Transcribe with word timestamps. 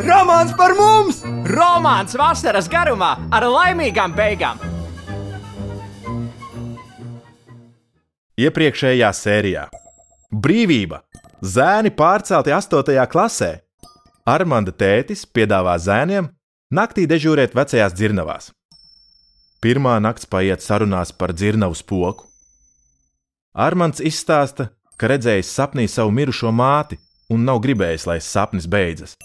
Romāns 0.00 0.52
par 0.56 0.72
mums! 0.78 1.18
Romāns 1.44 2.14
vasaras 2.16 2.68
garumā 2.72 3.10
ar 3.36 3.44
laimīgām 3.44 4.14
beigām! 4.16 4.60
Iepriekšējā 8.40 9.10
sērijā 9.12 9.66
Brīvība! 10.32 11.02
Zēni 11.44 11.92
pārcelti 11.92 12.52
8. 12.56 12.96
klasē. 13.12 13.50
Armanda 14.24 14.72
tētis 14.72 15.26
piedāvā 15.28 15.76
zēniem 15.76 16.30
naktī 16.72 17.04
dežūrēt 17.10 17.56
vecajās 17.56 17.96
dzirnavās. 17.96 18.50
Pirmā 19.60 19.98
nakts 20.00 20.24
paiet 20.24 20.64
sarunās 20.64 21.12
par 21.12 21.34
dzirnavu 21.36 21.76
spoku. 21.76 22.24
Armands 23.52 24.00
izstāsta, 24.00 24.70
ka 24.96 25.12
redzējis 25.12 25.52
sapnī 25.52 25.84
savu 25.88 26.14
mirušo 26.14 26.54
māti 26.54 26.96
un 27.28 27.44
nav 27.44 27.60
gribējis, 27.66 28.08
lai 28.08 28.20
sapnis 28.24 28.68
beidzas. 28.70 29.18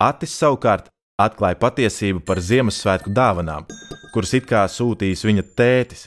Atis 0.00 0.32
savukārt 0.32 0.88
atklāja 1.20 1.58
patiesību 1.60 2.22
par 2.24 2.40
Ziemassvētku 2.40 3.12
dāvanām, 3.12 3.66
kuras 4.14 4.32
it 4.38 4.46
kā 4.48 4.64
sūtījis 4.64 5.26
viņa 5.28 5.44
tētis. 5.58 6.06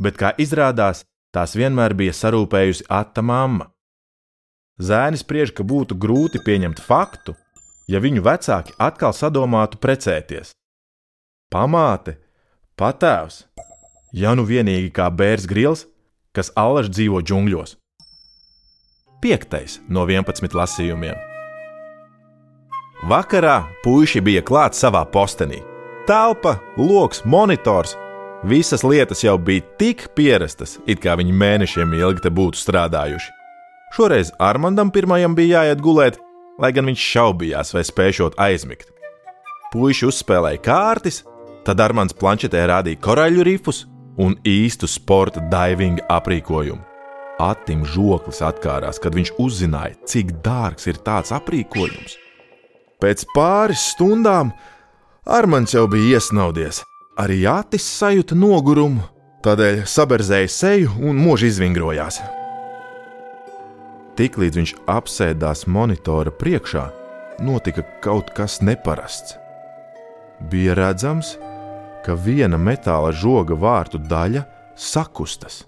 Bet, 0.00 0.18
kā 0.20 0.34
izrādās, 0.40 1.04
tās 1.32 1.56
vienmēr 1.56 1.94
bija 1.96 2.12
sarūpējusi 2.16 2.86
Ata 2.92 3.24
mamma. 3.24 3.70
Zēnis 4.80 5.24
spriež, 5.24 5.52
ka 5.56 5.64
būtu 5.64 5.96
grūti 6.00 6.40
pieņemt 6.44 6.80
faktu, 6.80 7.34
ja 7.88 8.00
viņu 8.00 8.24
vecāki 8.24 8.76
atkal 8.80 9.16
sadomātu 9.16 9.80
precēties. 9.80 10.52
Pamāte, 11.52 12.16
patēvs, 12.80 13.42
ja 14.12 14.36
nu 14.36 14.46
vienīgi 14.48 14.92
kā 14.96 15.08
bērs 15.12 15.48
grils, 15.48 15.86
kas 16.36 16.52
allaž 16.56 16.92
dzīvo 16.92 17.24
džungļos. 17.24 17.76
Piektais 19.20 19.80
no 19.88 20.06
11 20.08 20.56
lasījumiem. 20.56 21.29
Vakarā 23.08 23.62
puiši 23.80 24.20
bija 24.20 24.42
klāt 24.44 24.76
savā 24.76 25.06
postenī. 25.08 25.62
Telpa, 26.04 26.58
loks, 26.76 27.22
monitors. 27.24 27.94
Visas 28.44 28.84
lietas 28.84 29.22
jau 29.24 29.38
bija 29.40 29.64
tik 29.80 30.10
pierastas, 30.16 30.76
it 30.84 31.00
kā 31.00 31.14
viņi 31.16 31.32
mēnešiem 31.32 31.94
ilgi 31.96 32.26
te 32.26 32.32
būtu 32.32 32.60
strādājuši. 32.60 33.32
Šoreiz 33.96 34.34
Armandam 34.38 34.92
pirmajam 34.92 35.34
bija 35.36 35.64
jāiet 35.64 35.80
gulēt, 35.80 36.20
lai 36.60 36.72
gan 36.76 36.92
viņš 36.92 37.08
šaubījās, 37.14 37.72
vai 37.72 37.86
spēšot 37.88 38.36
aizmigt. 38.36 38.92
Puiši 39.72 40.08
uzspēlēja 40.10 40.60
kārtas, 40.64 41.22
tad 41.64 41.80
Armands 41.80 42.16
planšetē 42.16 42.68
rādīja 42.68 43.00
koraļu 43.00 43.48
rifus 43.48 43.86
un 44.20 44.36
īstu 44.44 44.88
sporta 44.88 45.40
divinga 45.48 46.04
aprīkojumu. 46.12 46.84
Atim 47.40 47.86
žoklis 47.88 48.42
atkārās, 48.44 49.00
kad 49.00 49.16
viņš 49.16 49.38
uzzināja, 49.40 49.96
cik 50.04 50.42
dārgs 50.44 50.90
ir 50.90 51.00
tāds 51.00 51.32
aprīkojums. 51.32 52.20
Pēc 53.00 53.24
pāris 53.32 53.90
stundām 53.94 54.52
Armāns 55.30 55.72
jau 55.72 55.86
bija 55.88 56.18
iesnaudies. 56.18 56.82
Arī 57.20 57.42
Jātis 57.44 57.84
sajūta 57.98 58.36
nogurumu, 58.36 59.02
tādēļ 59.44 59.82
saberzēja 59.88 60.50
seju 60.52 60.92
un 61.08 61.20
mūži 61.20 61.50
izvingrojās. 61.52 62.20
Tiklīdz 64.20 64.60
viņš 64.60 64.72
apsēdās 64.90 65.66
monitora 65.68 66.32
priekšā, 66.32 66.86
notika 67.44 67.84
kaut 68.04 68.32
kas 68.36 68.58
neparasts. 68.64 69.36
Bija 70.52 70.76
redzams, 70.76 71.34
ka 72.04 72.16
viena 72.16 72.60
metāla 72.60 73.12
žoga 73.12 73.56
vārtu 73.56 74.00
daļa 74.00 74.46
sakustas. 74.76 75.62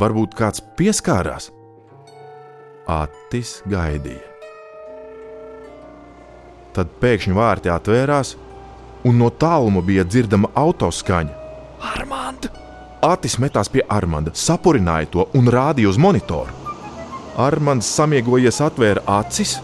Varbūt 0.00 0.38
kāds 0.38 0.62
pieskārās. 0.78 1.50
Atis 2.86 3.60
gaidīja 3.66 4.35
tad 6.76 6.92
pēkšņi 7.00 7.36
vārti 7.36 7.72
atvērās, 7.72 8.34
un 9.06 9.18
no 9.20 9.30
tāluma 9.30 9.82
bija 9.84 10.04
dzirdama 10.04 10.52
autoskaņa. 10.56 11.42
Armand! 11.94 12.50
Atis 13.06 13.36
metās 13.38 13.70
pie 13.70 13.84
Armanda, 13.92 14.32
sapurināja 14.34 15.10
to 15.12 15.26
un 15.38 15.50
rādīja 15.52 15.92
uz 15.92 15.98
monitoru. 16.00 16.52
Armands 17.36 17.88
samiegojies, 17.98 18.62
atvēra 18.64 19.04
acis. 19.18 19.58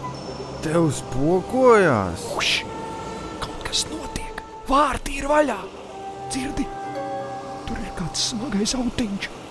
Tev 0.63 0.91
spokojās! 0.95 2.27
Uš! 2.37 2.55
Kaut 3.43 3.67
kas 3.67 3.85
notiek! 3.91 4.43
Vārti 4.69 5.19
ir 5.19 5.29
vaļā! 5.31 5.59
Dzirdi! 6.29 6.67
Tur 7.67 7.81
ir 7.81 7.95
kāds 7.97 8.29
smagais 8.31 8.77
autiņš! 8.77 9.42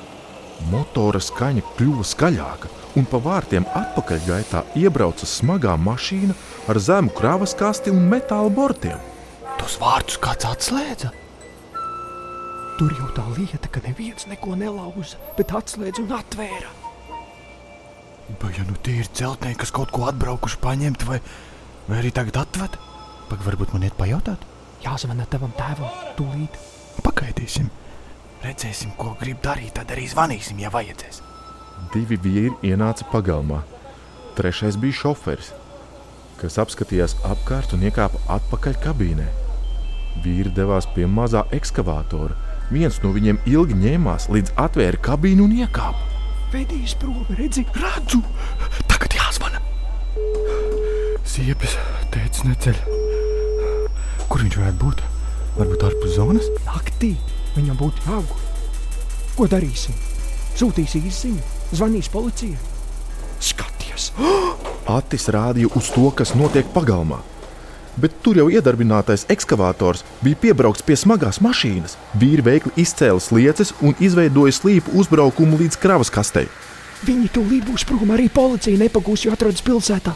Motora 0.70 1.20
skaņa 1.22 1.64
kļuva 1.76 2.04
skaļāka, 2.06 2.70
un 2.98 3.08
pa 3.08 3.18
vārtiem 3.22 3.66
atpakaļgaitā 3.78 4.62
iebrauca 4.78 5.26
smagā 5.26 5.74
mašīna 5.80 6.36
ar 6.70 6.78
zemu 6.78 7.12
kravas 7.16 7.56
kasti 7.58 7.90
un 7.94 8.06
metāla 8.10 8.52
bortiem. 8.52 9.00
Tos 9.58 9.78
vārdus 9.80 10.20
kāds 10.22 10.46
atslēdza. 10.48 11.10
Tur 12.78 12.94
jau 12.98 13.08
tā 13.16 13.24
lieta, 13.36 13.68
ka 13.70 13.82
neviens 13.84 14.26
neko 14.30 14.56
nelauza, 14.58 15.18
bet 15.36 15.52
atslēdza 15.54 16.02
un 16.04 16.14
atvēra. 16.16 16.70
Vai 18.40 18.52
ja 18.56 18.64
nu 18.64 18.78
tie 18.80 19.00
ir 19.02 19.10
celtnieki, 19.12 19.60
kas 19.60 19.74
kaut 19.74 19.92
ko 19.92 20.06
atbraukuši 20.08 20.60
paņemt, 20.62 21.04
vai, 21.08 21.18
vai 21.88 22.00
arī 22.00 22.12
tagad 22.14 22.40
atved? 22.46 22.78
Pagaid, 23.28 23.44
varbūt 23.46 23.74
man 23.74 23.86
iet 23.86 23.96
pajautāt? 23.98 24.46
Jāzvana 24.82 25.26
tavam 25.30 25.52
tēvam, 25.58 25.90
tūlīt. 26.18 26.56
Pagaidīsim, 27.04 27.68
redzēsim, 28.44 28.92
ko 28.98 29.16
grib 29.20 29.40
darīt, 29.44 29.74
tad 29.78 29.90
arī 29.94 30.06
zvanīsim, 30.10 30.60
ja 30.62 30.70
vajadzēs. 30.74 31.22
Divi 31.94 32.18
vīri 32.20 32.54
ienāca 32.72 33.08
pagalmā. 33.12 33.62
Trešais 34.36 34.78
bija 34.80 35.02
šoferis 35.02 35.52
kas 36.42 36.58
apskatījās 36.58 37.14
apkārt 37.28 37.74
un 37.76 37.84
iekāpa 37.86 38.18
atpakaļ 38.36 38.78
kabīnē. 38.82 39.28
Vīri 40.24 40.50
devās 40.56 40.88
pie 40.94 41.06
mazā 41.06 41.44
ekskavātora. 41.54 42.34
Viens 42.72 42.98
no 43.04 43.12
viņiem 43.14 43.38
ilgi 43.48 43.76
ņēmās, 43.78 44.26
līdz 44.32 44.54
atvēra 44.64 45.00
kabīnu 45.06 45.46
un 45.46 45.54
iekāpa. 45.62 46.08
Vedīs 46.52 46.96
prom, 47.00 47.22
redzi, 47.38 47.64
redzu! 47.78 48.20
Tagad 48.90 49.14
jāzvana! 49.16 49.62
Siepes 51.32 51.78
teica, 52.12 52.48
neceļ. 52.48 52.82
Kur 54.28 54.42
viņš 54.42 54.58
varētu 54.58 54.82
būt? 54.82 55.04
Varbūt 55.60 55.86
ārpus 55.88 56.16
zonas? 56.18 56.50
Naktī 56.66 57.14
viņam 57.56 57.78
būtu 57.80 58.06
jāguļ. 58.08 58.46
Ko 59.36 59.48
darīsim? 59.48 59.96
Sūtīs 60.58 60.96
īsiņu, 60.98 61.42
zvanīs 61.72 62.10
policijai. 62.12 62.58
Skaties! 63.42 64.12
Atis 64.98 65.28
rādīja 65.32 65.70
uz 65.78 65.92
to, 65.94 66.08
kas 66.16 66.34
notiek 66.38 66.68
pagalmā. 66.74 67.22
Bet 68.00 68.14
tur 68.24 68.38
jau 68.40 68.46
iedarbinātais 68.48 69.26
ekskavators 69.32 70.00
bija 70.24 70.38
piebraukts 70.46 70.84
pie 70.86 70.96
smagās 70.96 71.42
mašīnas. 71.44 71.98
Vīri 72.16 72.44
veikli 72.44 72.72
izcēla 72.80 73.20
slieces 73.20 73.74
un 73.84 73.96
izveidoja 74.00 74.54
slīpu 74.56 74.96
uzbraukumu 74.96 75.60
līdz 75.60 75.80
kravas 75.80 76.12
kastei. 76.12 76.48
Viņi 77.04 77.28
tūlīt 77.34 77.66
būs 77.68 77.84
prom, 77.88 78.14
arī 78.14 78.28
policija 78.32 78.80
nepagūs, 78.80 79.26
jo 79.26 79.34
atrodas 79.34 79.64
pilsētā. 79.66 80.14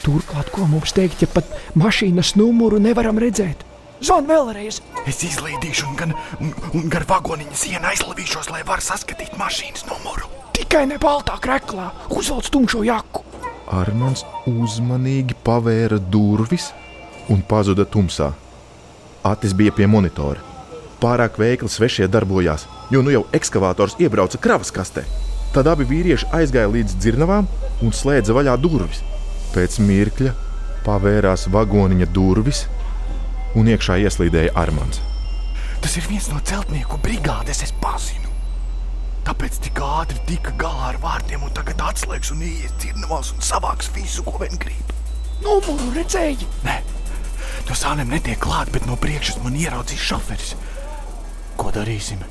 Turklāt, 0.00 0.48
ko 0.54 0.64
mums 0.70 0.94
teikt, 0.96 1.26
ja 1.26 1.28
pat 1.28 1.50
mašīnas 1.76 2.36
numuru 2.40 2.78
nevaram 2.80 3.18
redzēt? 3.20 3.66
Zvan 4.00 4.24
vēlreiz! 4.24 4.78
Es 5.08 5.18
izlīdīšu 5.26 5.90
un, 5.90 5.96
gan, 5.98 6.12
un, 6.40 6.52
un 6.76 6.86
gar 6.92 7.04
vagoniņa 7.08 7.56
sienu 7.56 7.88
aizlavīšos, 7.90 8.48
lai 8.48 8.62
varētu 8.64 8.86
saskatīt 8.86 9.34
mašīnas 9.36 9.84
numuru. 9.90 10.30
Tikai 10.56 10.86
ne 10.88 10.96
baltā 11.00 11.36
krēklā, 11.42 11.90
uzvelc 12.16 12.48
tumšo 12.52 12.80
jaku. 12.86 13.26
Armāns 13.70 14.24
uzmanīgi 14.48 15.36
pavēra 15.44 16.00
durvis 16.00 16.70
un 17.30 17.44
pazuda 17.44 17.84
tumsā. 17.84 18.30
Atis 19.28 19.52
bija 19.56 19.76
pie 19.76 19.86
monitora. 19.86 20.40
Pārāk 21.00 21.36
veikli 21.40 21.68
svešie 21.68 22.08
darbojās, 22.08 22.64
jo 22.92 23.04
nu 23.04 23.12
jau 23.12 23.26
ekskavators 23.36 23.98
iebrauca 24.00 24.40
kravas 24.40 24.72
kastē. 24.72 25.04
Tad 25.52 25.68
abi 25.68 25.84
vīrieši 25.84 26.32
aizgāja 26.36 26.72
līdz 26.72 26.96
dzirnavām 26.96 27.48
un 27.84 27.92
slēdza 27.92 28.32
vaļā 28.36 28.56
durvis. 28.64 29.04
Pēc 29.52 29.76
mirkļa 29.84 30.32
pavērās 30.86 31.50
vagoniņa 31.52 32.08
durvis 32.16 32.64
un 33.54 33.70
iekšā 33.70 33.98
ieslīdēja 34.04 34.54
Armāns. 34.58 35.00
Tas 35.80 35.96
ir 35.96 36.06
viens 36.10 36.28
no 36.32 36.40
celtnieku 36.44 37.00
brigādes, 37.02 37.62
es 37.64 37.72
pazinu. 37.80 38.28
Tāpēc 39.26 39.58
tik 39.64 39.80
ātri 39.84 40.20
tika 40.28 40.52
galā 40.60 40.92
ar 40.92 41.00
vārtiem, 41.02 41.42
un 41.44 41.52
tagad 41.56 41.80
atslēgs 41.90 42.32
un 42.34 42.44
ies 42.44 42.72
dzirnavās 42.78 43.34
un 43.34 43.44
savāks 43.44 43.92
visu, 43.96 44.24
ko 44.26 44.40
vien 44.42 44.56
grib. 44.60 44.96
Numuru 45.40 45.92
redzēji? 45.96 46.48
Nē, 46.66 46.80
Tu 47.66 47.76
sāniem 47.76 48.10
netiek 48.10 48.38
klāt, 48.40 48.70
bet 48.74 48.86
no 48.88 48.96
priekšas 48.98 49.40
man 49.44 49.56
ieraudzīs 49.58 50.02
šoferis. 50.02 50.54
Ko 51.60 51.72
darīsim? 51.74 52.22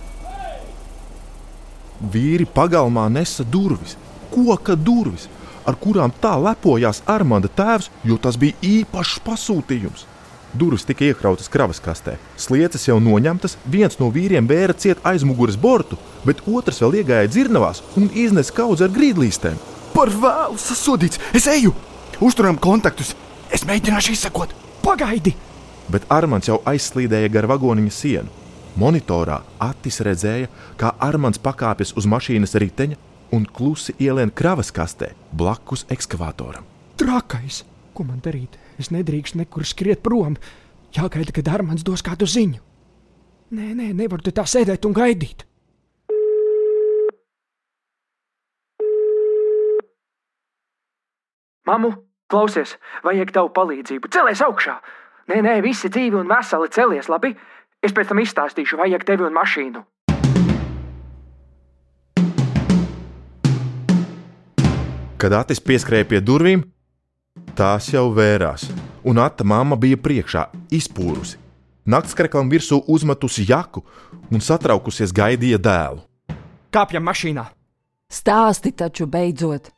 Vīri 2.12 2.48
pagalmā 2.48 3.06
nesa 3.12 3.44
durvis, 3.44 3.98
koka 4.34 4.76
durvis, 4.76 5.28
ar 5.68 5.78
kurām 5.80 6.14
tā 6.24 6.34
lepojās 6.40 7.04
Armānda 7.08 7.52
tēvs, 7.56 7.90
jo 8.08 8.18
tas 8.22 8.40
bija 8.40 8.58
īpašs 8.66 9.20
pasūtījums. 9.26 10.06
Durvis 10.54 10.86
tika 10.88 11.06
iekrautas 11.06 11.50
kravas 11.52 11.78
kastē, 11.84 12.16
slieces 12.38 12.88
jau 12.88 12.98
noņemtas, 13.04 13.58
viens 13.70 14.00
no 14.00 14.08
vīriem 14.14 14.48
vēra 14.50 14.74
ciet 14.74 15.02
aizmugures 15.06 15.58
bortu, 15.60 16.00
bet 16.26 16.42
otrs 16.50 16.82
vēl 16.82 17.04
iegāja 17.04 17.30
dzirnavās 17.30 17.84
un 18.00 18.10
iznesa 18.18 18.56
kaudzi 18.58 18.88
ar 18.88 18.96
grīdlīstēm. 18.96 19.60
Par 19.94 20.10
vēlu 20.10 20.58
sasodīts! 20.58 21.22
Es 21.38 21.46
eju! 21.52 21.76
Uzturam 22.26 22.58
kontaktus! 22.58 23.14
Es 23.54 23.66
mēģināšu 23.70 24.16
izsekot! 24.16 24.56
Pagaidi! 24.82 25.36
Bet 25.90 26.08
Armāns 26.14 26.50
jau 26.50 26.60
aizslīdēja 26.70 27.30
gar 27.34 27.50
vagoniņa 27.50 27.94
sienu. 27.94 28.34
Monitorā 28.80 29.42
Atis 29.62 30.02
redzēja, 30.06 30.50
kā 30.80 30.94
Armāns 31.04 31.42
pakāpjas 31.42 31.94
uz 31.98 32.08
mašīnas 32.10 32.58
riteņa 32.62 32.98
un 33.38 33.46
klusi 33.46 33.94
ielien 34.02 34.34
kravas 34.34 34.74
kastē 34.74 35.12
blakus 35.34 35.86
ekskavatoram. 35.94 36.66
Trakais! 36.98 37.64
Ko 37.94 38.06
man 38.08 38.22
darīt? 38.24 38.58
Es 38.80 38.94
nedrīkstu 38.96 39.42
nekur 39.42 39.68
skriet 39.68 40.02
prom. 40.06 40.38
Jāgaida, 40.96 41.36
kad 41.36 41.52
Armāns 41.52 41.84
dos 41.86 42.02
kādu 42.06 42.26
ziņu. 42.30 42.64
Nē, 43.54 43.74
nē, 43.76 43.92
nevaru 43.98 44.24
te 44.24 44.32
tā 44.36 44.46
sēdēt 44.48 44.86
un 44.88 44.96
gaidīt. 44.96 45.44
Mamu, 51.70 51.92
klausies, 52.32 52.78
vajag 53.06 53.36
tavu 53.36 53.52
palīdzību. 53.54 54.10
Celies 54.14 54.42
augšā! 54.42 54.80
Nē, 55.30 55.44
nē, 55.46 55.60
visi 55.62 55.92
dzīvi 55.94 56.18
un 56.18 56.30
veseli 56.30 56.72
celies, 56.74 57.10
labi? 57.12 57.36
Es 57.86 57.94
pēc 57.94 58.10
tam 58.10 58.22
izstāstīšu, 58.24 58.80
vajag 58.80 59.06
tevi 59.06 59.28
un 59.28 59.36
mašīnu. 59.36 59.84
Kad 65.20 65.36
Atis 65.36 65.62
pieskrēja 65.62 66.08
pie 66.10 66.24
durvīm, 66.24 66.64
tās 67.60 67.90
jau 67.92 68.08
vērās, 68.16 68.68
un 69.04 69.20
Ata 69.20 69.44
mamma 69.44 69.76
bija 69.80 70.00
priekšā, 70.00 70.46
izpūrusi. 70.72 71.40
Naktskreklam 71.90 72.52
virsū 72.52 72.84
uzmetusi 72.88 73.48
jaku 73.50 73.82
un 74.30 74.44
satraukusies 74.44 75.12
gaidīja 75.16 75.58
dēlu. 75.60 76.06
Kāpjam 76.72 77.04
mašīnā! 77.10 77.50
Stāsti 78.10 78.72
taču 78.78 79.10
beidzot! 79.10 79.72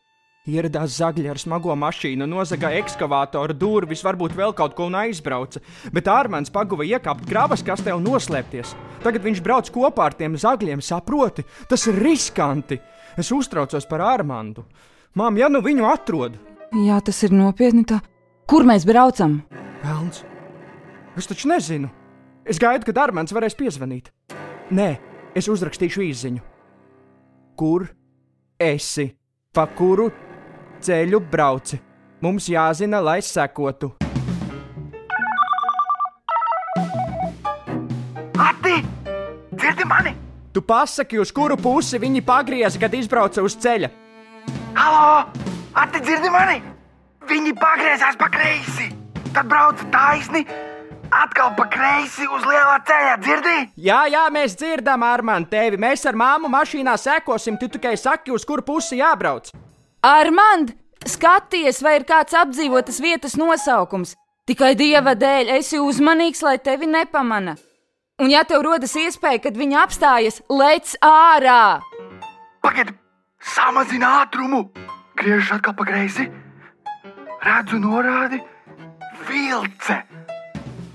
Ieradās 0.50 0.96
zagļi 0.98 1.30
ar 1.30 1.38
smago 1.38 1.74
mašīnu, 1.78 2.26
nozaga 2.26 2.72
ekskavātoru 2.80 3.54
durvis, 3.54 4.02
varbūt 4.02 4.34
vēl 4.38 4.56
kaut 4.58 4.74
ko 4.78 4.88
un 4.90 4.98
aizbrauca, 4.98 5.62
bet 5.94 6.10
Armāns 6.10 6.54
paguva 6.54 6.86
iekāpt 6.88 7.28
kravas 7.30 7.62
kastē 7.66 7.94
un 7.94 8.06
noslēpties. 8.10 8.74
Tagad 9.06 9.26
viņš 9.26 9.42
brauc 9.46 9.70
kopā 9.74 10.10
ar 10.10 10.18
tiem 10.18 10.38
zagļiem, 10.42 10.82
saproti? 10.82 11.46
Tas 11.70 11.86
ir 11.90 12.02
riskanti! 12.02 12.82
Es 13.22 13.30
uztraucos 13.34 13.86
par 13.90 14.02
Armāndu. 14.12 14.66
Mām, 15.20 15.38
ja 15.38 15.50
nu 15.52 15.62
viņu 15.62 15.86
atrod, 15.92 16.40
Jā, 16.72 17.02
tas 17.04 17.18
ir 17.28 17.34
nopietni. 17.36 17.84
Tā. 17.84 17.98
Kur 18.48 18.64
mēs 18.64 18.86
braucam? 18.88 19.42
Pelns. 19.82 20.24
Es 21.20 21.28
taču 21.28 21.50
nezinu. 21.52 21.90
Es 22.48 22.62
gaidu, 22.64 22.88
kad 22.88 23.02
Armāns 23.04 23.34
varēs 23.36 23.58
piezvanīt. 23.60 24.08
Nē, 24.72 24.94
es 25.36 25.50
uzrakstīšu 25.52 26.06
īsiņu. 26.08 26.40
Kur 27.60 27.90
esi? 28.56 29.10
Pa 29.52 29.68
kuru 29.68 30.08
ceļu 30.80 31.20
brauci? 31.32 31.82
Mums 32.24 32.48
jāzina, 32.48 33.02
lai 33.04 33.20
sekotu. 33.26 33.92
Ati! 38.40 38.80
Dzirdi 39.52 39.92
mani! 39.92 40.16
Tu 40.56 40.64
pasaki, 40.64 41.20
uz 41.20 41.36
kuru 41.36 41.60
pusi 41.60 42.00
viņi 42.00 42.24
pagrieza, 42.24 42.80
kad 42.80 42.96
izbrauca 42.96 43.44
uz 43.44 43.60
ceļa. 43.60 43.92
Halo! 44.80 45.52
Ati, 45.72 46.02
dzirdi 46.04 46.28
mani! 46.28 46.58
Viņi 47.30 47.54
pagriezās 47.56 48.18
pa 48.20 48.28
kreisi! 48.32 48.90
Tad 49.32 49.48
brauca 49.48 49.86
taisni, 49.94 50.42
atkal 51.16 51.54
pa 51.56 51.64
kreisi 51.72 52.28
uz 52.28 52.44
lielā 52.44 52.76
ceļa, 52.90 53.14
dzirdi? 53.22 53.56
Jā, 53.80 54.02
jā, 54.12 54.26
mēs 54.36 54.58
dzirdam, 54.60 55.06
Armān, 55.08 55.46
tevi. 55.48 55.80
Mēs 55.80 56.04
ar 56.10 56.20
māmu 56.20 56.52
mašīnā 56.52 56.98
sekosim. 57.00 57.56
Tu 57.62 57.72
tikai 57.72 57.96
saki, 57.96 58.36
uz 58.36 58.44
kuru 58.48 58.66
pusi 58.68 59.00
jābrauc. 59.00 59.54
Armand, 60.04 60.76
skaties, 61.08 61.80
vai 61.86 62.02
ir 62.02 62.08
kāds 62.10 62.36
apdzīvotas 62.36 63.00
vietas 63.00 63.40
nosaukums. 63.40 64.18
Tikai 64.50 64.74
dieva 64.76 65.16
dēļ 65.16 65.56
esi 65.56 65.80
uzmanīgs, 65.80 66.44
lai 66.44 66.58
tevi 66.60 66.90
nepamana. 66.92 67.56
Un, 68.20 68.28
ja 68.28 68.44
tev 68.44 68.66
rodas 68.68 68.98
iespēja, 69.00 69.46
kad 69.48 69.56
viņi 69.56 69.80
apstājas, 69.80 70.44
lec 70.52 70.98
ārā! 71.00 71.80
Pagaid, 72.60 72.92
samazina 73.40 74.18
ātrumu! 74.26 74.66
Griežas 75.20 75.52
atkal 75.58 75.76
pa 75.78 75.86
kreisi. 75.88 76.28
Redzu 77.42 77.80
norādi 77.82 78.40
vilce. 79.28 80.02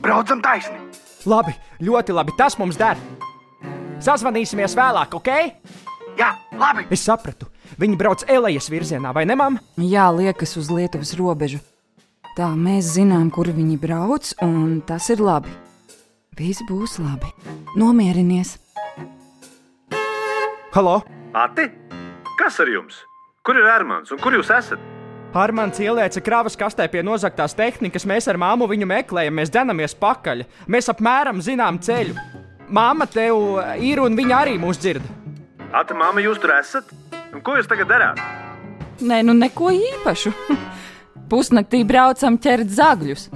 Braucam 0.03 0.43
taisni. 0.43 0.79
Labi, 1.27 1.55
ļoti 1.83 2.15
labi. 2.15 2.35
Tas 2.39 2.59
mums 2.61 2.79
der. 2.79 2.99
Sazvanīsimies 4.03 4.77
vēlāk, 4.79 5.17
ok? 5.19 5.31
Jā, 6.17 6.33
labi. 6.57 6.87
Es 6.95 7.05
sapratu. 7.07 7.49
Viņi 7.81 7.99
brauc 7.99 8.23
Elējas 8.31 8.71
virzienā, 8.73 9.11
vai 9.13 9.27
ne, 9.29 9.35
mamma? 9.37 9.61
Jā, 9.81 10.07
liekas 10.15 10.55
uz 10.61 10.71
Lietuvas 10.73 11.13
robežu. 11.19 11.59
Tā 12.37 12.51
mēs 12.57 12.95
zinām, 12.95 13.31
kur 13.33 13.49
viņi 13.53 13.79
brauc, 13.81 14.31
un 14.45 14.79
tas 14.87 15.09
ir 15.13 15.23
labi. 15.25 15.53
Viss 16.37 16.63
būs 16.69 16.99
labi. 17.01 17.33
Nomierinies! 17.81 18.55
Halo! 20.77 21.01
Ati, 21.33 21.71
kas 22.37 22.61
ar 22.61 22.69
jums? 22.69 23.01
Kur 23.46 23.54
ir 23.60 23.66
Ermans 23.70 24.10
un 24.10 24.19
kur 24.19 24.34
jūs 24.34 24.48
esat? 24.50 24.81
Armāns 25.37 25.78
ielēca 25.78 26.19
kravas 26.25 26.56
kastē 26.58 26.87
pie 26.90 27.02
nozaktās 27.06 27.52
tehnikas. 27.54 28.06
Mēs 28.08 28.26
ar 28.26 28.38
māmu 28.40 28.66
viņu 28.70 28.88
meklējam, 28.90 29.37
mēs 29.38 29.52
denamies 29.54 29.94
pakaļ. 30.00 30.43
Mēs 30.72 30.88
apmēram 30.90 31.43
zinām 31.44 31.78
ceļu. 31.78 32.16
Māma 32.72 33.06
tev 33.06 33.60
ir 33.84 34.00
un 34.02 34.16
viņa 34.19 34.38
arī 34.40 34.56
mūs 34.58 34.81
dzird. 34.82 35.04
Ati, 35.76 35.94
māma, 35.94 36.25
jūs 36.25 36.40
tur 36.43 36.56
esat? 36.56 36.90
Un 37.37 37.44
ko 37.44 37.54
jūs 37.58 37.69
tagad 37.70 37.93
darāt? 37.93 38.22
Nē, 39.04 39.20
nu 39.28 39.37
neko 39.37 39.70
īpašu. 39.76 40.32
Pusnaktī 41.31 41.84
braucam 41.87 42.40
ķert 42.43 42.72
zagļus. 42.72 43.28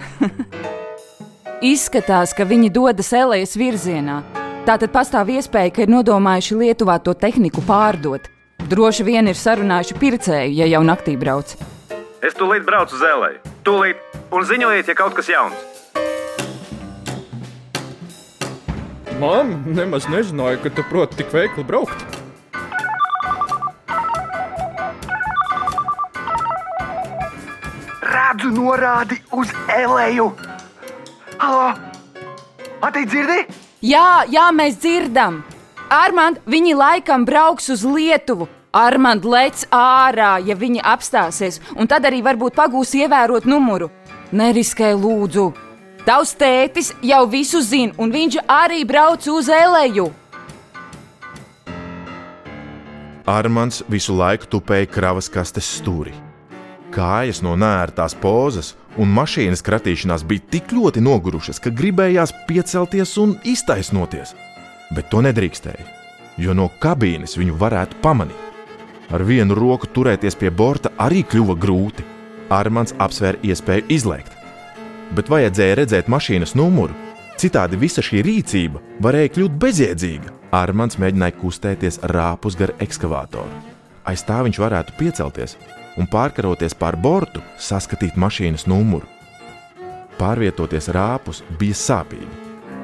Izskatās, 1.71 2.35
ka 2.35 2.49
viņi 2.49 2.73
dodas 2.75 3.13
Elējas 3.15 3.55
virzienā. 3.61 4.23
Tātad 4.67 4.91
pastāv 4.95 5.31
iespēja, 5.37 5.71
ka 5.77 5.85
ir 5.85 5.95
nodomājuši 5.95 6.63
Lietuvā 6.65 6.99
to 7.05 7.15
tehniku 7.15 7.63
pārdot. 7.63 8.27
Droši 8.71 9.03
vien 9.03 9.27
ir 9.27 9.35
sarunājuši 9.35 9.95
pircēju, 9.99 10.51
ja 10.55 10.67
jau 10.71 10.81
naktī 10.87 11.17
brauc. 11.19 11.57
Es 12.23 12.37
tūlīt 12.39 12.63
braucu 12.63 12.95
uz 12.95 13.01
Zēlēju. 13.03 13.41
Tūlīt, 13.67 14.05
un 14.31 14.45
ziņojiet, 14.47 14.87
ja 14.87 14.95
kaut 14.95 15.17
kas 15.17 15.27
jauns. 15.27 15.59
Māma 19.19 19.59
nemaz 19.67 20.07
nezināja, 20.13 20.61
ka 20.63 20.71
tu 20.77 20.85
proti 20.87 21.19
tik 21.19 21.35
veikli 21.35 21.65
braukt. 21.67 22.05
Redzu 28.07 28.53
norādi 28.55 29.19
uz 29.35 29.51
Elēju. 29.81 30.29
Halo! 31.43 31.75
Ati, 32.87 33.03
dzirdi? 33.03 33.41
Jā, 33.83 34.23
jā, 34.31 34.47
mēs 34.55 34.79
dzirdam! 34.79 35.43
Armand, 35.91 36.39
viņi 36.47 36.79
laikam 36.79 37.27
brauks 37.27 37.67
uz 37.75 37.83
Lietuvu. 37.83 38.47
Armand 38.71 39.25
lec 39.27 39.65
ārā, 39.75 40.37
ja 40.47 40.55
viņi 40.55 40.79
apstāsies, 40.87 41.59
un 41.75 41.89
tad 41.91 42.05
arī 42.07 42.21
varbūt 42.23 42.55
pagūs 42.55 42.95
ievērot 42.95 43.49
numuru. 43.51 43.91
Neriskē, 44.31 44.93
lūdzu! 44.95 45.51
Tavs 46.07 46.37
tētis 46.39 46.93
jau 47.03 47.25
visu 47.29 47.61
zina, 47.67 47.93
un 47.99 48.13
viņš 48.15 48.39
arī 48.47 48.85
brauc 48.87 49.27
uz 49.27 49.51
Eleju. 49.51 50.07
Armāns 53.27 53.83
visu 53.91 54.15
laiku 54.15 54.47
tupēja 54.55 54.87
kravas 54.91 55.29
kastes 55.29 55.67
stūrī. 55.81 56.15
Kājas 56.95 57.43
no 57.43 57.57
nērtās 57.59 58.15
pozas 58.19 58.73
un 58.99 59.11
mašīnas 59.15 59.63
kratīšanās 59.67 60.23
bija 60.27 60.47
tik 60.55 60.75
ļoti 60.75 61.03
nogurušas, 61.03 61.59
ka 61.63 61.75
gribējās 61.75 62.33
piecelties 62.47 63.17
un 63.19 63.35
iztaisnoties. 63.43 64.35
Bet 64.95 65.11
to 65.11 65.23
nedrīkstēja, 65.27 65.87
jo 66.39 66.55
no 66.55 66.71
kabīnes 66.83 67.37
viņu 67.39 67.59
varētu 67.59 67.99
pamanīt. 68.03 68.50
Ar 69.11 69.25
vienu 69.27 69.57
roku 69.59 69.89
turēties 69.91 70.37
pie 70.39 70.53
borta 70.55 70.93
arī 71.03 71.25
kļuva 71.27 71.57
grūti. 71.59 72.05
Armāns 72.51 72.95
apsvēra 72.99 73.39
iespēju 73.47 73.87
izlēkt, 73.95 74.33
bet 75.15 75.31
vajadzēja 75.31 75.79
redzēt 75.79 76.11
mašīnas 76.11 76.57
numuru. 76.59 76.95
Citādi 77.39 77.79
visa 77.79 78.03
šī 78.03 78.23
rīcība 78.27 78.83
varēja 79.03 79.35
kļūt 79.35 79.59
bezjēdzīga. 79.63 80.35
Armāns 80.55 80.99
mēģināja 80.99 81.37
kustēties 81.39 82.01
rāpus 82.11 82.59
gar 82.59 82.75
ekskavātoru. 82.83 83.63
Aiz 84.07 84.23
tā 84.27 84.41
viņš 84.47 84.59
varētu 84.63 84.97
piecelties 84.99 85.57
un 85.99 86.07
pārkaroties 86.11 86.75
pār 86.79 86.99
bortu, 86.99 87.43
saskatīt 87.59 88.19
mašīnas 88.19 88.67
numuru. 88.71 89.07
pārvietoties 90.19 90.91
rāpus 90.93 91.43
bija 91.59 91.75
sāpīgi. 91.75 92.29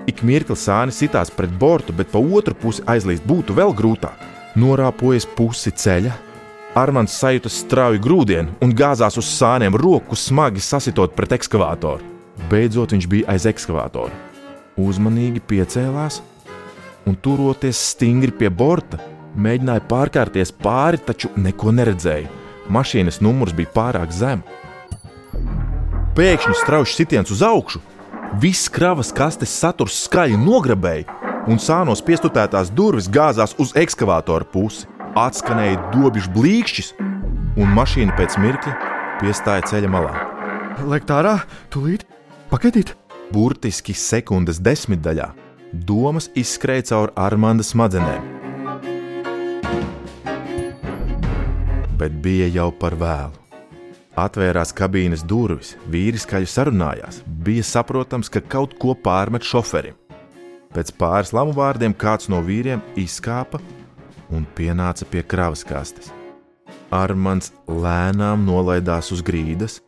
Ik 0.06 0.22
mirkli 0.22 0.56
sāni 0.56 0.94
sitās 0.94 1.30
pret 1.30 1.50
bortu, 1.50 1.92
bet 1.92 2.08
pa 2.10 2.18
otru 2.18 2.54
pusi 2.54 2.82
aizlīst 2.86 3.26
būtu 3.26 3.54
vēl 3.54 3.74
grūtāk. 3.76 4.16
Norāpojies 4.56 5.26
pusi 5.36 5.68
ceļa, 5.68 6.14
Armāns 6.76 7.14
sajūta 7.20 7.50
strauju 7.52 8.00
grūdienu 8.04 8.54
un 8.64 8.70
gāzās 8.76 9.18
uz 9.20 9.28
sāniem, 9.28 9.76
roku 9.76 10.16
smagi 10.16 10.60
sasitot 10.64 11.12
pret 11.16 11.34
ekskavātoru. 11.36 12.04
Beidzot, 12.50 12.92
viņš 12.92 13.06
bija 13.08 13.32
aiz 13.32 13.46
ekskavātora. 13.48 14.12
Uzmanīgi 14.80 15.40
piecēlās 15.40 16.22
un, 17.04 17.16
turoties 17.20 17.80
stingri 17.92 18.32
pie 18.32 18.48
borta, 18.48 19.00
mēģināja 19.36 19.84
pārkārties 19.88 20.52
pāri, 20.52 21.00
taču 21.04 21.32
neko 21.36 21.72
neredzēja. 21.76 22.32
Mašīnas 22.72 23.20
numurs 23.24 23.52
bija 23.56 23.72
pārāk 23.76 24.12
zems. 24.12 24.44
Pēkšņi 26.16 26.56
strauji 26.62 26.94
sitiens 26.96 27.32
uz 27.32 27.44
augšu, 27.44 27.80
viss 28.40 28.72
kravas 28.72 29.12
kastes 29.12 29.52
saturs 29.52 30.00
skaļi 30.06 30.40
nograbēja, 30.40 31.25
un 31.46 31.60
sānos 31.62 32.02
piestutētās 32.04 32.72
durvis 32.74 33.08
gāzās 33.12 33.54
uz 33.62 33.72
ekskavātora 33.78 34.46
pusi. 34.52 34.86
Atskanēja 35.16 35.80
dobīšu 35.94 36.32
blīkšķis, 36.34 36.92
un 37.56 37.72
mašīna 37.72 38.12
pēc 38.18 38.36
mirkļa 38.42 38.74
piestāja 39.22 39.64
ceļa 39.70 39.90
malā. 39.94 40.12
Lekt 40.84 41.10
ārā, 41.14 41.38
tūlīt, 41.72 42.04
pakaitīt! 42.52 42.92
Burtiski 43.32 43.94
sekundes 43.96 44.60
desmitdaļā 44.62 45.32
domas 45.72 46.28
izskrēja 46.38 46.84
cauri 46.92 47.14
Armānda 47.18 47.64
smadzenēm. 47.66 48.28
Bet 51.96 52.20
bija 52.22 52.46
jau 52.52 52.68
par 52.76 52.94
vēlu. 53.00 53.42
Atvērās 54.16 54.70
kabīnes 54.76 55.24
durvis, 55.28 55.74
vīri 55.92 56.20
skaļi 56.20 56.48
sarunājās. 56.48 57.20
Bija 57.26 57.64
saprotams, 57.66 58.30
ka 58.32 58.40
kaut 58.40 58.78
ko 58.80 58.94
pārmet 58.96 59.44
šoferim. 59.44 59.96
Pēc 60.76 60.90
pāris 61.00 61.30
lamu 61.32 61.54
vārdiem 61.56 61.94
kāds 61.96 62.28
no 62.28 62.42
vīriem 62.44 62.82
izkāpa 63.00 63.62
un 64.28 64.42
pienāca 64.58 65.06
pie 65.08 65.22
kravas 65.24 65.62
kastes. 65.64 66.10
Armāns 66.92 67.48
lēnām 67.64 68.42
nolaidās 68.44 69.08
uz 69.14 69.22
grīdas, 69.24 69.78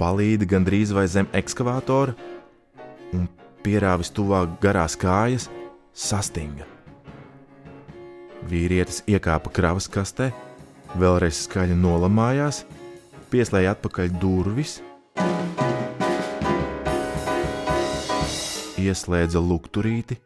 palīdi 0.00 0.48
gandrīz 0.48 0.94
vai 0.96 1.04
zem 1.04 1.28
ekskavātora 1.36 2.14
un 3.12 3.26
pierāvis 3.60 4.08
tuvāk 4.16 4.56
garās 4.62 4.96
kājas, 4.96 5.50
sastinga. 5.92 6.64
Vīrietis 8.48 9.02
iekāpa 9.12 9.52
kravas 9.52 9.84
kastē, 9.92 10.30
vēlreiz 10.96 11.44
skaļi 11.44 11.76
nolamājās, 11.76 12.64
pieslēdz 13.28 13.74
atpakaļ 13.76 14.16
durvis, 14.16 14.78
ieslēdza 18.82 19.40
lukturīti 19.42 20.18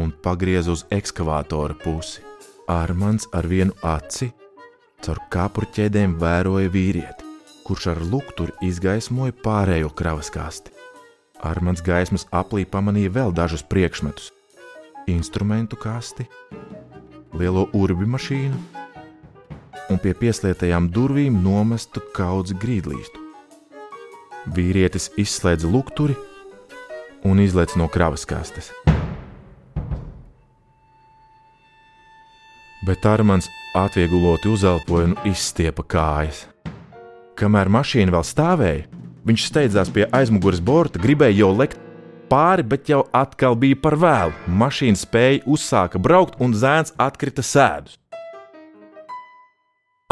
un 0.00 0.12
pagrieza 0.24 0.72
uz 0.72 0.84
ekskavātora 0.92 1.76
pusi. 1.82 2.22
Armāns 2.70 3.26
ar 3.34 3.48
vienu 3.50 3.74
aci 3.82 4.30
caur 5.02 5.18
kāpuru 5.32 5.66
ķēdēm 5.74 6.14
vēroja 6.20 6.70
vīrieti, 6.72 7.26
kurš 7.66 7.88
ar 7.92 8.00
lukturi 8.06 8.54
izgaismoja 8.68 9.34
pārējo 9.44 9.90
kravas 9.98 10.30
kasti. 10.32 10.70
Armāns 11.42 11.82
gaismas 11.82 12.28
aplī 12.30 12.62
pamanīja 12.64 13.10
vēl 13.16 13.34
dažus 13.34 13.64
priekšmetus- 13.66 14.30
instrumentu 15.16 15.76
kasti, 15.76 16.28
lielo 17.34 17.68
urbi 17.72 18.06
mašīnu 18.06 18.58
un 19.90 19.98
pie 19.98 20.14
pieslietajām 20.14 20.88
durvīm 20.94 21.42
nomestu 21.42 22.00
kaudzi 22.14 22.54
grīdlīstu. 22.54 23.18
Vīrietis 24.54 25.10
izslēdza 25.18 25.70
lukturi 25.70 26.16
un 27.24 27.40
izlaiž 27.40 27.76
no 27.76 27.88
kravas 27.88 28.24
kastes. 28.28 28.72
Bet 32.82 33.06
Armāns 33.06 33.46
atvieguloti 33.78 34.50
uzelpoja 34.50 35.12
un 35.12 35.14
izstiepa 35.28 35.84
kājas. 35.86 36.48
Kamēr 37.38 37.70
mašīna 37.70 38.12
vēl 38.12 38.26
stāvēja, 38.26 38.88
viņš 39.26 39.46
steidzās 39.48 39.90
pie 39.94 40.08
aizmugures 40.10 40.60
borta, 40.60 40.98
gribēja 40.98 41.44
jau 41.44 41.52
lekt 41.54 41.78
pāri, 42.32 42.66
bet 42.66 42.90
jau 42.90 43.04
atkal 43.14 43.54
bija 43.54 43.78
par 43.78 43.96
vēlu. 44.02 44.34
Mašīna 44.48 44.98
spēja 44.98 45.42
uzsāka 45.46 46.00
braukt, 46.02 46.38
un 46.42 46.56
zēns 46.58 46.94
atkrita 46.98 47.44
sēdus. 47.46 47.98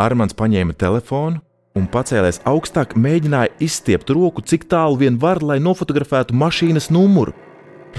Armāns 0.00 0.36
paņēma 0.38 0.78
telefonu 0.80 1.42
un 1.80 1.88
pacēlēs 1.90 2.42
augstāk, 2.48 2.94
mēģināja 2.98 3.54
izstiept 3.64 4.12
roku, 4.14 4.44
cik 4.44 4.68
tālu 4.70 4.98
vien 5.00 5.18
var, 5.20 5.40
lai 5.42 5.58
nofotografētu 5.62 6.36
mašīnas 6.36 6.90
numuru. 6.94 7.34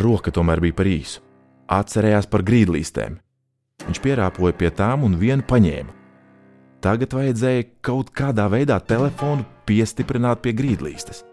Roka 0.01 0.31
tomēr 0.33 0.61
bija 0.63 0.77
par 0.77 0.89
īsu. 0.89 1.23
Atcerējās 1.71 2.29
par 2.31 2.43
grīdlīstēm. 2.47 3.17
Viņš 3.87 4.01
pierāpoja 4.03 4.55
pie 4.57 4.69
tām 4.75 5.05
un 5.07 5.17
vienu 5.17 5.45
paņēma. 5.47 5.97
Tagad 6.81 7.13
vajadzēja 7.13 7.67
kaut 7.85 8.09
kādā 8.17 8.47
veidā 8.49 8.79
telefonu 8.81 9.45
piestiprināt 9.69 10.41
pie 10.45 10.53
grīdlīstes. 10.57 11.23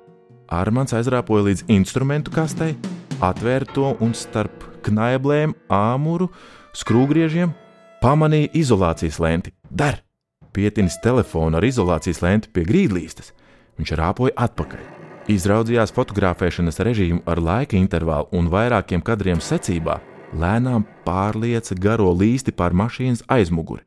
Armāns 0.53 0.95
aizrāpoja 0.97 1.49
līdz 1.51 1.65
instrumentu 1.73 2.33
kastei, 2.33 2.75
atvēra 3.21 3.69
to 3.75 3.95
un 4.05 4.15
starp 4.17 4.65
knaiblēm, 4.87 5.57
āmuru, 5.73 6.31
skrūvgriežiem 6.77 7.55
pamanīja 8.03 8.53
izolācijas 8.57 9.21
lenti. 9.21 9.57
Dar! 9.69 10.08
Pietinis 10.53 10.99
telefonu 11.05 11.59
ar 11.59 11.67
izolācijas 11.67 12.23
lenti 12.25 12.51
pie 12.53 12.65
grīdlīstes, 12.69 13.33
viņš 13.79 13.93
rāpoja 14.01 14.35
atpakaļ. 14.49 14.87
Izraudzījās 15.29 15.93
fotografēšanas 15.93 16.81
režīmu 16.89 17.21
ar 17.29 17.41
laika 17.45 17.77
intervālu 17.77 18.31
un 18.33 18.49
vairākiem 18.49 19.03
kadriem 19.05 19.43
secībā, 19.45 19.99
lēnām 20.33 20.87
pārlieca 21.05 21.77
garo 21.77 22.09
līsti 22.17 22.55
pār 22.57 22.73
mašīnas 22.73 23.27
aizmuguri. 23.29 23.85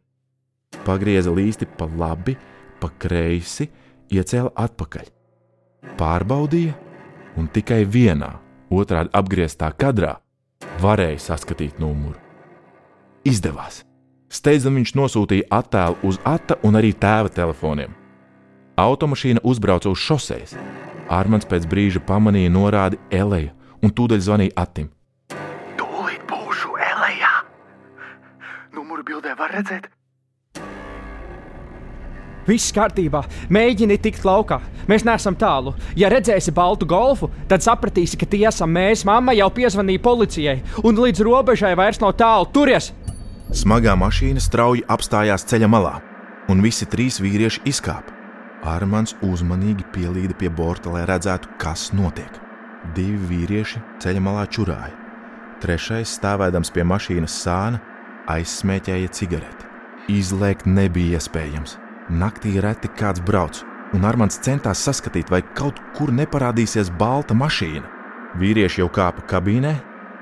Pagrieza 0.86 1.34
līsti 1.34 1.68
pa 1.78 1.90
labi, 1.90 2.38
pa 2.82 2.92
kreisi, 3.02 3.68
iecēla 4.14 4.54
atpakaļ. 4.56 5.10
Pārbaudīja, 5.98 6.78
un 7.42 7.50
tikai 7.50 7.84
vienā, 7.90 8.36
otrādi 8.70 9.14
apgrieztā 9.18 9.74
kadrā, 9.78 10.20
varēja 10.82 11.32
saskatīt 11.32 11.82
numuru. 11.82 12.20
Izdevās! 13.26 13.86
Steidzam 14.32 14.78
viņš 14.80 14.94
nosūtīja 14.96 15.50
attēlu 15.52 15.98
uz 16.08 16.18
Ata 16.24 16.56
un 16.64 16.80
arī 16.80 16.94
tēva 16.96 17.32
telefoniem. 17.36 17.92
Automašīna 18.80 19.44
uzbrauca 19.44 19.92
uz 19.92 20.00
šoseis. 20.00 20.56
Armāns 21.12 21.48
pēc 21.50 21.68
brīža 21.68 22.00
pamanīja 22.08 22.54
norādi 22.56 23.00
Elēja 23.12 23.52
un 23.84 23.92
tūdaļ 23.92 24.22
zvanīja 24.24 24.56
Atim. 24.64 24.88
Tūlīt 25.76 26.24
būšu 26.30 26.78
Elējā. 26.80 27.34
Numuru 28.78 29.04
bildē 29.04 29.36
var 29.36 29.52
redzēt. 29.58 29.92
Viss 32.48 32.72
kārtībā, 32.74 33.22
mēģini 33.54 34.00
tikt 34.02 34.24
laukā. 34.26 34.58
Mēs 34.90 35.04
neesam 35.06 35.36
tālu. 35.38 35.76
Ja 36.00 36.10
redzēsi 36.10 36.54
baltu 36.56 36.88
golfu, 36.90 37.30
tad 37.52 37.62
sapratīsi, 37.62 38.18
ka 38.18 38.26
tie 38.26 38.48
esam 38.50 38.72
mēs. 38.74 39.04
Mamma 39.06 39.36
jau 39.38 39.52
piezvanīja 39.54 40.02
policijai, 40.02 40.58
un 40.82 40.98
līdz 41.04 41.22
robežai 41.28 41.76
vairs 41.78 42.02
nav 42.02 42.16
tālu. 42.18 42.50
Turies! 42.56 42.90
Smagā 43.52 43.98
mašīna 44.00 44.40
strauji 44.40 44.86
apstājās 44.88 45.44
ceļa 45.44 45.68
malā, 45.68 45.98
un 46.48 46.62
visi 46.64 46.86
trīs 46.88 47.18
vīrieši 47.20 47.66
izkāpa. 47.68 48.14
Armāns 48.64 49.12
uzmanīgi 49.28 49.84
pielīda 49.92 50.38
pie 50.40 50.48
borta, 50.48 50.94
lai 50.94 51.02
redzētu, 51.10 51.50
kas 51.60 51.90
notiek. 51.92 52.38
Divi 52.96 53.20
vīrieši 53.28 53.82
ceļa 54.00 54.24
malā 54.24 54.46
čurāja. 54.48 54.96
Trešais, 55.60 56.14
stāvēdams 56.16 56.72
pie 56.72 56.88
mašīnas 56.88 57.36
sāna, 57.44 57.82
aizsmēķēja 58.32 59.12
cigareti. 59.20 59.68
Izlēkt 60.16 60.72
nebija 60.72 61.20
iespējams. 61.20 61.76
Naktī 62.08 62.56
reti 62.64 62.88
kāds 62.96 63.20
brauc, 63.20 63.66
un 63.92 64.08
Armāns 64.08 64.40
centās 64.48 64.80
saskatīt, 64.88 65.28
vai 65.28 65.44
kaut 65.60 65.84
kur 65.98 66.16
neparādīsies 66.16 66.94
balta 66.96 67.36
mašīna. 67.36 67.84
Vīrieši 68.40 68.80
jau 68.80 68.88
kāpa 68.96 69.28
kabīnē, 69.28 69.76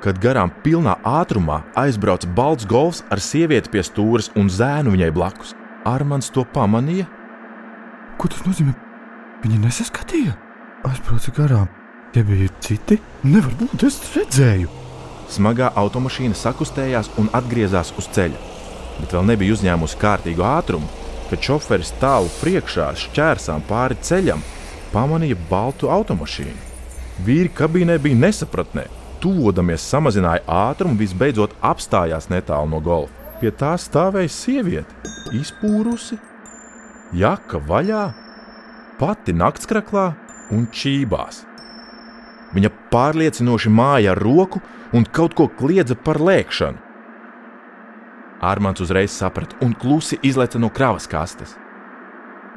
kad 0.03 0.19
garām 0.23 0.51
pilnā 0.63 0.95
ātrumā 1.03 1.61
aizbrauca 1.79 2.27
balts 2.35 2.67
golfs 2.67 3.03
ar 3.11 3.21
sievieti 3.23 3.71
pie 3.73 3.83
stūres 3.83 4.31
un 4.39 4.51
zēnu 4.51 4.93
viņai 4.95 5.11
blakus. 5.15 5.55
Armāns 5.87 6.31
to 6.33 6.45
pamanīja. 6.53 7.07
Ko 8.19 8.27
tas 8.31 8.43
nozīmē? 8.47 8.75
Viņi 9.43 9.61
nesaskatīja. 9.63 10.35
Aizbrauca 10.87 11.33
garām. 11.35 11.67
Tie 12.13 12.23
bija 12.25 12.49
citi. 12.63 12.97
Nevar 13.23 13.53
būt, 13.59 13.83
es 13.87 13.99
redzēju. 14.15 14.71
Smagā 15.29 15.69
automašīna 15.77 16.35
sakustējās 16.35 17.11
un 17.21 17.27
atgriezās 17.37 17.91
uz 18.01 18.07
ceļa, 18.15 18.39
bet 18.97 19.13
vēl 19.13 19.27
nebija 19.29 19.53
uzņēmusi 19.53 19.99
kārtīgu 20.01 20.41
ātrumu, 20.41 20.89
kad 21.29 21.43
šoferis 21.45 21.91
tālu 22.01 22.31
priekšā 22.39 22.87
šķērsām 23.03 23.61
pāri 23.69 23.99
ceļam, 24.01 24.41
pamanīja 24.89 25.37
baltu 25.51 25.91
automašīnu. 25.93 26.57
Vīri 27.27 27.51
kabīnē 27.53 27.99
bija 28.01 28.17
nesapratnē, 28.23 28.87
tuvodamies 29.21 29.83
samazināja 29.91 30.43
ātrumu, 30.47 30.97
visbeidzot 30.99 31.55
apstājās 31.65 32.29
netālu 32.31 32.71
no 32.73 32.79
golfa. 32.83 33.13
Pie 33.39 33.51
tā 33.55 33.75
stāvēja 33.79 34.31
sieviete, 34.33 35.13
izpūrusi, 35.35 36.17
jaka 37.15 37.61
vaļā, 37.69 38.01
pati 38.99 39.35
naktskraklā 39.35 40.09
un 40.51 40.67
čībās. 40.75 41.45
Viņa 42.55 42.71
pārliecinoši 42.91 43.71
māja 43.71 44.15
ar 44.15 44.21
roku 44.23 44.61
un 44.93 45.05
kaut 45.05 45.35
ko 45.37 45.47
kliedza 45.59 45.95
par 45.95 46.19
lēkšanu. 46.19 46.81
Armāns 48.39 48.81
uzreiz 48.81 49.11
saprata 49.11 49.57
un 49.63 49.73
klusi 49.75 50.17
izlaica 50.23 50.59
no 50.59 50.69
kravas 50.71 51.07
kastes. 51.11 51.55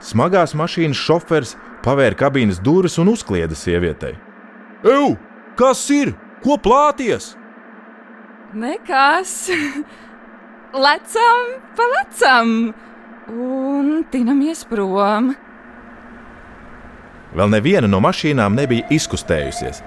Smagās 0.02 0.54
mašīnas 0.58 0.98
šofers 0.98 1.56
pavēra 1.84 2.18
kabīnes 2.18 2.60
durvis 2.62 2.98
un 3.02 3.10
uzklieda 3.12 3.54
sievietei. 3.58 4.14
Eju, 4.82 5.16
kas 5.58 5.82
ir? 5.94 6.14
Ko 6.42 6.58
plāties? 6.58 7.34
Nekas. 8.54 9.50
Lecam 10.84 11.48
pa 11.76 11.84
lecam 11.98 12.72
un 13.28 14.04
tinamies 14.10 14.64
prom. 14.64 15.34
Vēl 17.36 17.52
neviena 17.52 17.88
no 17.88 18.00
mašīnām 18.04 18.56
nebija 18.56 18.88
izkustējusies, 18.92 19.82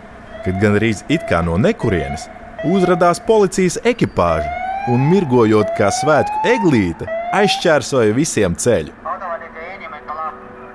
kad 0.45 0.61
gandrīz 0.61 1.01
it 1.09 1.25
kā 1.29 1.41
no 1.45 1.57
nekurienes 1.61 2.27
uzrādījās 2.69 3.21
policijas 3.25 3.79
ekipāža 3.85 4.49
un, 4.93 5.09
mirgojot 5.09 5.73
kā 5.77 5.89
svētku 5.93 6.45
eglīte, 6.53 7.09
aizķērsoja 7.33 8.13
visiem 8.13 8.53
ceļu. 8.53 8.93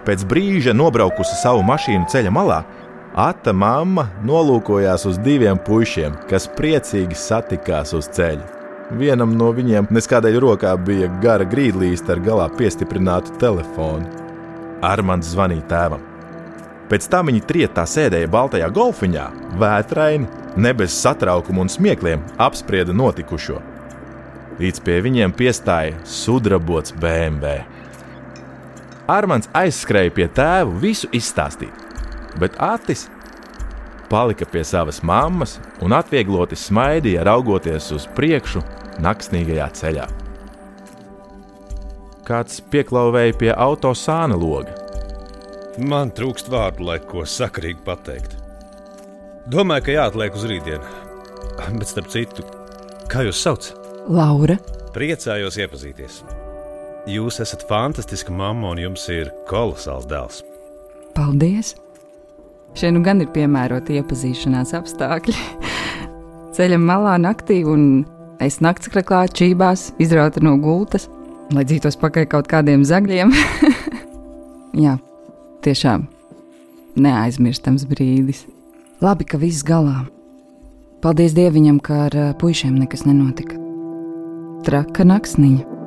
Pēc 0.07 0.25
brīža 0.27 0.75
nobraukusi 0.75 1.39
savu 1.39 1.63
mašīnu 1.67 2.11
ceļa 2.11 2.35
malā, 2.35 2.63
Ata 3.11 3.51
mamma 3.51 4.05
nolūkojās 4.23 5.03
uz 5.11 5.17
diviem 5.19 5.59
puišiem, 5.67 6.15
kas 6.31 6.45
priecīgi 6.55 7.17
satikās 7.19 7.91
uz 7.99 8.07
ceļa. 8.15 8.45
Vienam 9.01 9.33
no 9.39 9.49
viņiem 9.55 9.89
neskādēļ 9.91 10.39
rokā 10.45 10.77
bija 10.87 11.09
gara 11.23 11.47
grīdlīste 11.47 12.15
ar 12.15 12.23
galā 12.23 12.47
piestiprinātu 12.55 13.35
telefonu. 13.43 14.07
Armāns 14.87 15.33
zvanīja 15.35 15.67
tēvam. 15.73 16.07
Pēc 16.91 17.11
tam 17.11 17.27
viņi 17.31 17.43
trietā 17.51 17.83
sēdēja 17.87 18.31
Baltajā 18.31 18.71
golfiņā, 18.79 19.27
vētraini, 19.59 20.31
ne 20.57 20.73
bez 20.75 20.95
satraukuma 20.95 21.67
un 21.67 21.71
smiekliem 21.71 22.23
apsprieda 22.39 22.95
notikušo. 22.95 23.59
Līdz 24.63 24.83
pie 24.87 25.03
viņiem 25.03 25.35
piestāja 25.35 25.99
sudrabots 26.07 26.95
BMW. 26.95 27.59
Armāns 29.11 29.51
aizskrēja 29.51 30.15
pie 30.15 30.27
tēva 30.31 30.83
visu 30.83 31.11
izstāstīt, 31.11 31.90
bet 32.39 32.59
Atis 32.63 33.09
palika 34.11 34.47
pie 34.47 34.65
savas 34.67 35.03
mammas 35.07 35.59
un 35.83 35.95
atviegloti 35.95 36.59
smaidīja, 36.59 37.25
raugoties 37.27 37.93
uz 37.95 38.09
priekšu 38.17 38.63
naksnīgajā 39.03 39.69
ceļā. 39.81 40.07
Kāds 42.27 42.61
pieklauvēja 42.71 43.37
pie 43.39 43.51
auto 43.55 43.93
sāna 43.95 44.39
loga. 44.39 44.75
Man 45.79 46.11
trūkst 46.15 46.51
vārdu, 46.51 46.85
lai 46.91 46.99
ko 47.07 47.23
sakarīgi 47.27 47.83
pateikt. 47.87 48.35
Domāju, 49.51 49.87
ka 49.87 49.95
jāatliek 49.95 50.37
uz 50.37 50.47
rītdienu. 50.51 50.97
Bet, 51.79 51.87
starp 51.91 52.11
citu, 52.13 52.45
kā 53.11 53.25
jūs 53.27 53.41
saucat? 53.43 53.75
Laura, 54.11 54.59
Priecājos 54.91 55.55
iepazīties. 55.61 56.23
Jūs 57.11 57.39
esat 57.45 57.63
fantastiska 57.69 58.35
mamma 58.35 58.73
un 58.75 58.81
jums 58.83 59.07
ir 59.13 59.31
kolosāls 59.49 60.09
dēls. 60.11 60.43
paldies! 61.15 61.77
Šie 62.79 62.93
nu 62.95 63.03
gan 63.05 63.23
ir 63.23 63.31
piemēroti 63.35 63.99
iepazīšanās 64.01 64.75
apstākļi. 64.79 65.37
Ceļam 66.57 66.87
malā 66.87 67.17
naktī, 67.23 67.61
un 67.67 68.05
es 68.43 68.61
naktskraklā 68.65 69.25
čībās, 69.35 69.91
izrauta 70.03 70.43
no 70.45 70.57
gultas, 70.63 71.09
lai 71.55 71.67
dzītos 71.67 71.99
pakaļ 72.01 72.31
kaut 72.31 72.51
kādiem 72.51 72.87
zagļiem. 72.87 73.35
Jā, 74.85 74.97
tiešām 75.67 76.07
neaizmirstams 77.01 77.87
brīdis. 77.91 78.47
Labi, 79.01 79.25
ka 79.25 79.41
viss 79.41 79.65
galā. 79.67 80.05
Paldies 81.01 81.33
Dievam, 81.33 81.79
ka 81.81 82.07
ar 82.11 82.17
ā, 82.17 82.25
puišiem 82.37 82.77
nekas 82.77 83.07
nenotika. 83.09 83.57
Traka 84.67 85.07
naksniņa. 85.09 85.80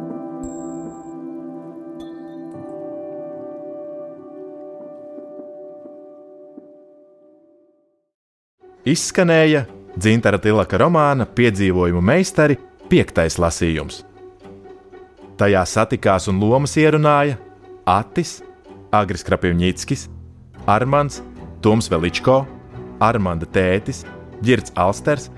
Izskanēja 8.84 9.62
Dzintara 9.96 10.36
Tilaka 10.44 10.76
romāna 10.82 11.24
Piedzīvojumu 11.24 12.02
meistari 12.04 12.58
piektais 12.92 13.38
lasījums. 13.40 14.02
Tajā 15.40 15.62
satikās 15.64 16.28
un 16.28 16.42
lomas 16.44 16.76
ierunāja 16.76 17.38
Atis, 17.88 18.42
Agris 18.92 19.24
Krapivņickis, 19.24 20.10
Armāns, 20.68 21.22
Toms 21.64 21.88
Veličko, 21.88 22.42
Armānda 23.00 23.48
tētis, 23.48 24.04
Girts 24.44 24.76
Alsters, 24.76 25.30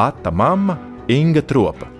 Ata 0.00 0.32
mamma, 0.32 0.78
Inga 1.04 1.44
Tropa. 1.44 1.90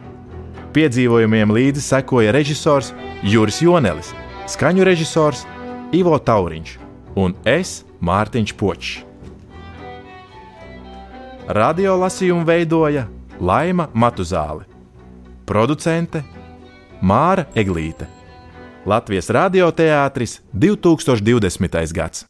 Piedzīvojumiem 0.72 1.52
līdzi 1.52 1.84
sekoja 1.84 2.32
režisors 2.32 2.94
Juris 3.20 3.60
Jonelis, 3.60 4.14
skaņu 4.48 4.88
režisors 4.88 5.44
Ivo 5.92 6.16
Tauriņš 6.16 6.78
un 7.20 7.36
es 7.44 7.82
Mārtiņš 8.00 8.56
Počs. 8.56 9.02
Radio 11.48 11.92
lasījumu 12.00 12.40
veidoja 12.48 13.02
Laima 13.36 13.84
Matuzāle, 13.92 14.64
producente 15.44 16.22
Māra 17.04 17.44
Eglīte, 17.52 18.06
Latvijas 18.88 19.28
radioteātris 19.28 20.38
2020. 20.56 21.92
gads. 21.92 22.24